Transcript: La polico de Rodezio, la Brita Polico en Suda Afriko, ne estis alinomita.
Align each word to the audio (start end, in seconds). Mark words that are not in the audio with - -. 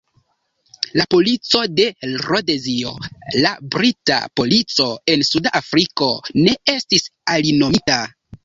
La 0.99 1.03
polico 1.15 1.59
de 1.79 1.85
Rodezio, 2.21 2.93
la 3.45 3.51
Brita 3.77 4.19
Polico 4.41 4.89
en 5.17 5.25
Suda 5.31 5.55
Afriko, 5.63 6.11
ne 6.47 6.59
estis 6.79 7.09
alinomita. 7.37 8.05